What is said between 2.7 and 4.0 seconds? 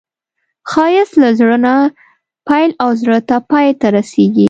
او زړه ته پای ته